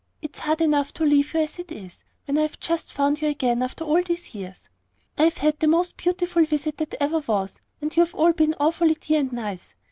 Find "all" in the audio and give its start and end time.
3.83-4.01, 8.15-8.33